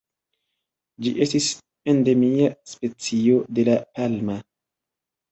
[1.07, 1.49] Ĝi estis
[1.93, 4.39] endemia specio de La Palma.